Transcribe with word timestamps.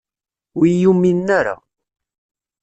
Ur 0.57 0.65
iyi-uminen 0.71 1.27
ara. 1.39 1.55